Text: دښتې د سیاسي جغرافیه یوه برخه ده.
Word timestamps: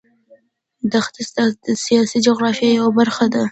دښتې 0.91 1.23
د 1.65 1.67
سیاسي 1.85 2.17
جغرافیه 2.25 2.71
یوه 2.79 2.91
برخه 2.99 3.25
ده. 3.33 3.43